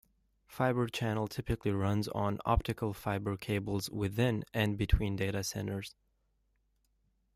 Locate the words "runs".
1.69-2.07